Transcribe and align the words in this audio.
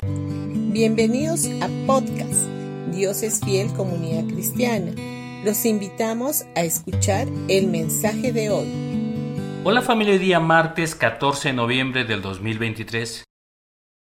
Bienvenidos 0.00 1.48
a 1.60 1.68
podcast 1.84 2.46
Dios 2.92 3.24
es 3.24 3.40
fiel 3.40 3.72
comunidad 3.74 4.32
cristiana. 4.32 4.92
Los 5.44 5.64
invitamos 5.66 6.44
a 6.54 6.60
escuchar 6.60 7.26
el 7.48 7.66
mensaje 7.66 8.32
de 8.32 8.48
hoy. 8.48 9.62
Hola 9.64 9.82
familia, 9.82 10.12
hoy 10.12 10.20
día 10.20 10.38
martes 10.38 10.94
14 10.94 11.48
de 11.48 11.54
noviembre 11.54 12.04
del 12.04 12.22
2023. 12.22 13.24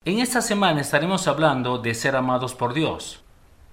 En 0.04 0.18
esta 0.18 0.42
semana 0.42 0.82
estaremos 0.82 1.26
hablando 1.28 1.78
de 1.78 1.94
ser 1.94 2.14
amados 2.14 2.54
por 2.54 2.74
Dios. 2.74 3.22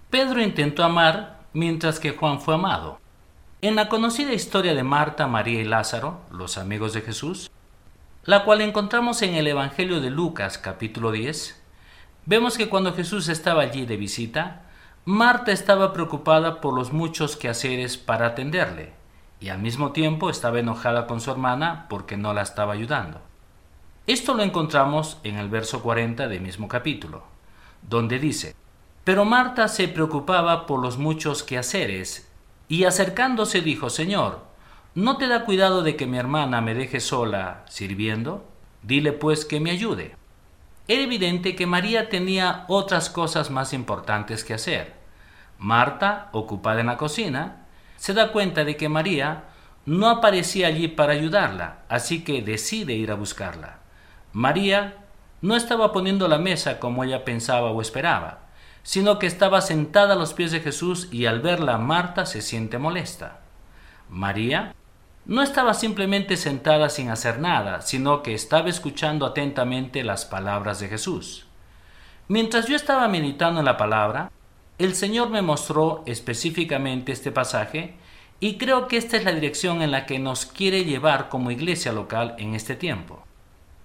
Pedro 0.09 0.41
intentó 0.41 0.85
amar 0.85 1.41
mientras 1.51 1.99
que 1.99 2.11
Juan 2.11 2.39
fue 2.39 2.55
amado. 2.55 3.01
En 3.61 3.75
la 3.75 3.89
conocida 3.89 4.31
historia 4.31 4.73
de 4.73 4.83
Marta, 4.83 5.27
María 5.27 5.59
y 5.59 5.65
Lázaro, 5.65 6.21
los 6.31 6.57
amigos 6.57 6.93
de 6.93 7.01
Jesús, 7.01 7.51
la 8.23 8.45
cual 8.45 8.61
encontramos 8.61 9.21
en 9.23 9.35
el 9.35 9.45
Evangelio 9.45 9.99
de 9.99 10.09
Lucas 10.09 10.57
capítulo 10.57 11.11
10, 11.11 11.62
vemos 12.25 12.57
que 12.57 12.69
cuando 12.69 12.93
Jesús 12.93 13.29
estaba 13.29 13.61
allí 13.61 13.85
de 13.85 13.97
visita, 13.97 14.63
Marta 15.05 15.51
estaba 15.51 15.91
preocupada 15.91 16.61
por 16.61 16.73
los 16.73 16.93
muchos 16.93 17.35
quehaceres 17.35 17.97
para 17.97 18.27
atenderle, 18.27 18.93
y 19.39 19.49
al 19.49 19.59
mismo 19.59 19.91
tiempo 19.91 20.29
estaba 20.29 20.59
enojada 20.59 21.07
con 21.07 21.19
su 21.19 21.29
hermana 21.29 21.87
porque 21.89 22.15
no 22.15 22.33
la 22.33 22.41
estaba 22.41 22.73
ayudando. 22.73 23.21
Esto 24.07 24.33
lo 24.33 24.43
encontramos 24.43 25.17
en 25.23 25.37
el 25.37 25.49
verso 25.49 25.81
40 25.83 26.27
del 26.27 26.41
mismo 26.41 26.67
capítulo, 26.67 27.23
donde 27.81 28.19
dice, 28.19 28.55
Pero 29.03 29.25
Marta 29.25 29.67
se 29.67 29.89
preocupaba 29.89 30.65
por 30.65 30.81
los 30.81 30.97
muchos 30.97 31.43
quehaceres 31.43 32.29
y 32.69 32.85
acercándose 32.85 33.61
dijo, 33.61 33.89
Señor, 33.89 34.39
¿no 34.95 35.17
te 35.17 35.27
da 35.27 35.45
cuidado 35.45 35.83
de 35.83 35.95
que 35.95 36.07
mi 36.07 36.17
hermana 36.17 36.61
me 36.61 36.73
deje 36.73 36.99
sola 36.99 37.63
sirviendo? 37.67 38.45
Dile 38.81 39.11
pues 39.11 39.45
que 39.45 39.59
me 39.59 39.71
ayude. 39.71 40.15
Era 40.87 41.03
evidente 41.03 41.55
que 41.55 41.65
María 41.65 42.09
tenía 42.09 42.65
otras 42.67 43.09
cosas 43.09 43.49
más 43.49 43.73
importantes 43.73 44.43
que 44.43 44.53
hacer. 44.53 44.93
Marta, 45.57 46.29
ocupada 46.33 46.81
en 46.81 46.87
la 46.87 46.97
cocina, 46.97 47.65
se 47.97 48.13
da 48.13 48.31
cuenta 48.31 48.63
de 48.65 48.75
que 48.75 48.89
María 48.89 49.45
no 49.85 50.09
aparecía 50.09 50.67
allí 50.67 50.87
para 50.87 51.13
ayudarla, 51.13 51.79
así 51.89 52.23
que 52.23 52.41
decide 52.41 52.93
ir 52.93 53.11
a 53.11 53.15
buscarla. 53.15 53.79
María 54.33 54.97
no 55.41 55.55
estaba 55.55 55.91
poniendo 55.91 56.27
la 56.27 56.37
mesa 56.37 56.79
como 56.79 57.03
ella 57.03 57.23
pensaba 57.25 57.71
o 57.71 57.81
esperaba 57.81 58.43
sino 58.83 59.17
que 59.17 59.27
estaba 59.27 59.61
sentada 59.61 60.13
a 60.13 60.17
los 60.17 60.33
pies 60.33 60.51
de 60.51 60.59
Jesús 60.59 61.07
y 61.11 61.25
al 61.25 61.41
verla 61.41 61.77
Marta 61.77 62.25
se 62.25 62.41
siente 62.41 62.77
molesta. 62.77 63.39
María 64.09 64.75
no 65.25 65.41
estaba 65.41 65.73
simplemente 65.73 66.37
sentada 66.37 66.89
sin 66.89 67.09
hacer 67.09 67.39
nada, 67.39 67.81
sino 67.81 68.23
que 68.23 68.33
estaba 68.33 68.69
escuchando 68.69 69.25
atentamente 69.25 70.03
las 70.03 70.25
palabras 70.25 70.79
de 70.79 70.89
Jesús. 70.89 71.45
Mientras 72.27 72.67
yo 72.67 72.75
estaba 72.75 73.07
meditando 73.07 73.59
en 73.59 73.65
la 73.65 73.77
palabra, 73.77 74.31
el 74.77 74.95
Señor 74.95 75.29
me 75.29 75.41
mostró 75.41 76.03
específicamente 76.05 77.11
este 77.11 77.31
pasaje 77.31 77.95
y 78.39 78.57
creo 78.57 78.87
que 78.87 78.97
esta 78.97 79.17
es 79.17 79.23
la 79.23 79.31
dirección 79.31 79.81
en 79.81 79.91
la 79.91 80.05
que 80.05 80.19
nos 80.19 80.45
quiere 80.45 80.83
llevar 80.83 81.29
como 81.29 81.51
iglesia 81.51 81.93
local 81.93 82.35
en 82.37 82.55
este 82.55 82.75
tiempo 82.75 83.23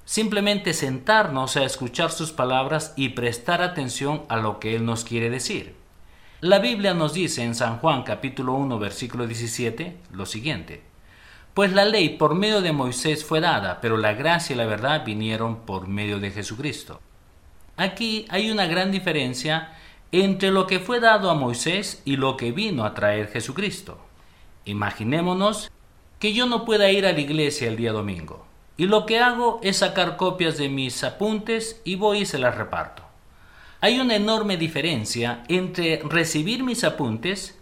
simplemente 0.09 0.73
sentarnos 0.73 1.59
a 1.59 1.65
escuchar 1.65 2.11
sus 2.11 2.33
palabras 2.33 2.95
y 2.97 3.11
prestar 3.11 3.61
atención 3.61 4.23
a 4.31 4.39
lo 4.39 4.59
que 4.59 4.75
Él 4.75 4.87
nos 4.87 5.05
quiere 5.05 5.29
decir. 5.29 5.75
La 6.41 6.61
Biblia 6.61 6.95
nos 6.95 7.13
dice 7.13 7.45
en 7.45 7.55
San 7.55 7.77
Juan 7.77 8.05
capítulo 8.05 8.55
1 8.55 8.79
versículo 8.79 9.27
17 9.27 9.99
lo 10.13 10.25
siguiente, 10.25 10.81
Pues 11.55 11.73
la 11.73 11.85
ley 11.85 12.11
por 12.11 12.35
medio 12.35 12.61
de 12.61 12.73
Moisés 12.73 13.25
fue 13.25 13.41
dada, 13.41 13.81
pero 13.81 13.97
la 13.97 14.13
gracia 14.13 14.55
y 14.55 14.57
la 14.57 14.67
verdad 14.67 15.05
vinieron 15.05 15.57
por 15.67 15.89
medio 15.89 16.21
de 16.21 16.31
Jesucristo. 16.31 17.01
Aquí 17.77 18.27
hay 18.29 18.51
una 18.51 18.67
gran 18.67 18.91
diferencia 18.91 19.73
entre 20.13 20.51
lo 20.51 20.67
que 20.67 20.81
fue 20.81 21.01
dado 21.01 21.31
a 21.31 21.35
Moisés 21.35 22.03
y 22.05 22.17
lo 22.17 22.37
que 22.37 22.53
vino 22.53 22.85
a 22.85 22.95
traer 22.95 23.29
Jesucristo. 23.29 23.99
Imaginémonos 24.65 25.71
que 26.19 26.33
yo 26.33 26.47
no 26.47 26.65
pueda 26.65 26.91
ir 26.91 27.07
a 27.07 27.13
la 27.13 27.21
iglesia 27.21 27.69
el 27.69 27.77
día 27.77 27.93
domingo. 27.93 28.47
Y 28.77 28.87
lo 28.87 29.07
que 29.07 29.19
hago 29.19 29.61
es 29.63 29.79
sacar 29.79 30.17
copias 30.17 30.57
de 30.57 30.69
mis 30.69 31.03
apuntes 31.05 31.81
y 31.85 31.97
voy 31.97 32.19
y 32.19 32.27
se 32.27 32.39
las 32.39 32.57
reparto. 32.57 33.03
Hay 33.81 34.01
una 34.01 34.17
enorme 34.17 34.57
diferencia 34.57 35.45
entre 35.49 36.01
recibir 36.05 36.65
mis 36.65 36.85
apuntes 36.85 37.59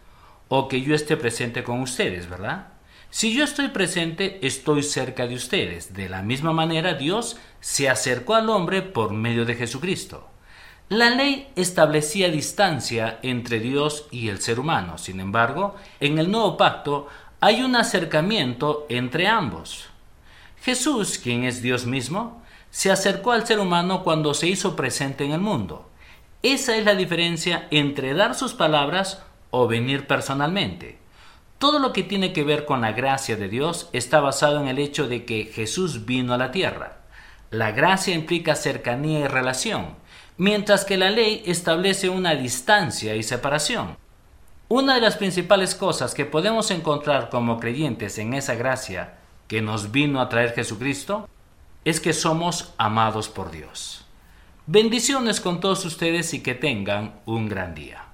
o 0.49 0.69
que 0.69 0.81
yo 0.81 0.95
esté 0.95 1.17
presente 1.17 1.63
con 1.63 1.81
ustedes, 1.81 2.29
¿verdad? 2.29 2.69
Si 3.11 3.35
yo 3.35 3.45
estoy 3.45 3.69
presente, 3.69 4.39
estoy 4.47 4.83
cerca 4.83 5.27
de 5.27 5.35
ustedes. 5.35 5.95
De 5.95 6.09
la 6.09 6.23
misma 6.23 6.53
manera, 6.53 6.95
Dios 6.95 7.37
se 7.61 7.89
acercó 7.89 8.35
al 8.35 8.51
hombre 8.51 8.83
por 8.83 9.13
medio 9.13 9.45
de 9.45 9.55
Jesucristo. 9.55 10.29
La 10.89 11.11
ley 11.11 11.49
establecía 11.57 12.31
distancia 12.31 13.19
entre 13.23 13.59
Dios 13.59 14.07
y 14.11 14.29
el 14.29 14.41
ser 14.41 14.61
humano. 14.61 14.99
Sin 14.99 15.19
embargo, 15.19 15.75
en 15.99 16.19
el 16.19 16.31
nuevo 16.31 16.57
pacto 16.57 17.09
hay 17.41 17.63
un 17.63 17.75
acercamiento 17.75 18.87
entre 18.89 19.27
ambos. 19.27 19.89
Jesús, 20.63 21.19
quien 21.19 21.45
es 21.45 21.63
Dios 21.63 21.87
mismo, 21.87 22.43
se 22.71 22.91
acercó 22.91 23.33
al 23.33 23.47
ser 23.47 23.59
humano 23.59 24.05
cuando 24.05 24.35
se 24.35 24.49
hizo 24.49 24.77
presente 24.77 25.25
en 25.25 25.33
el 25.33 25.41
mundo. 25.41 25.89
Esa 26.43 26.77
es 26.77 26.85
la 26.85 26.95
diferencia 26.95 27.67
entre 27.71 28.15
dar 28.15 28.35
sus 28.35 28.55
palabras 28.55 29.23
o 29.51 29.67
venir 29.67 30.07
personalmente. 30.07 30.99
Todo 31.59 31.79
lo 31.79 31.95
que 31.95 32.03
tiene 32.03 32.35
que 32.35 32.45
ver 32.45 32.67
con 32.67 32.83
la 32.83 32.93
gracia 32.93 33.37
de 33.37 33.49
Dios 33.49 33.89
está 33.93 34.21
basado 34.21 34.61
en 34.61 34.69
el 34.69 34.79
hecho 34.79 35.09
de 35.09 35.25
que 35.25 35.47
Jesús 35.47 36.05
vino 36.05 36.35
a 36.35 36.39
la 36.39 36.51
tierra. 36.51 36.99
La 37.51 37.73
gracia 37.73 38.15
implica 38.15 38.55
cercanía 38.55 39.21
y 39.21 39.27
relación, 39.27 39.95
mientras 40.37 40.85
que 40.85 40.99
la 40.99 41.11
ley 41.11 41.43
establece 41.47 42.11
una 42.11 42.35
distancia 42.35 43.17
y 43.17 43.23
separación. 43.23 43.97
Una 44.69 44.97
de 44.97 45.01
las 45.01 45.17
principales 45.17 45.75
cosas 45.75 46.13
que 46.13 46.27
podemos 46.27 46.71
encontrar 46.71 47.31
como 47.31 47.59
creyentes 47.59 48.19
en 48.19 48.35
esa 48.35 48.55
gracia 48.55 49.15
que 49.49 49.63
nos 49.63 49.93
vino 49.93 50.21
a 50.21 50.29
traer 50.29 50.53
Jesucristo 50.53 51.29
es 51.85 52.01
que 52.01 52.13
somos 52.13 52.75
amados 52.77 53.29
por 53.29 53.51
Dios. 53.51 54.05
Bendiciones 54.67 55.41
con 55.41 55.61
todos 55.61 55.85
ustedes 55.85 56.35
y 56.35 56.43
que 56.43 56.55
tengan 56.55 57.21
un 57.25 57.49
gran 57.49 57.75
día. 57.75 58.06